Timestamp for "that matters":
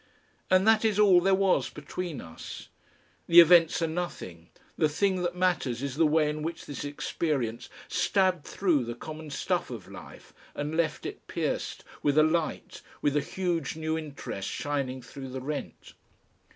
5.21-5.83